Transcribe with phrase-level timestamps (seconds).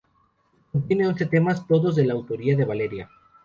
[0.71, 3.07] Contiene once temas, todos de la autoría de Valeria.